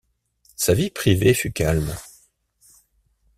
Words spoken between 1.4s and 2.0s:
calme.